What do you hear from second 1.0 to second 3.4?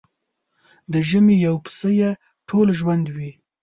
ژمي يو پسه يې ټول ژوند وي.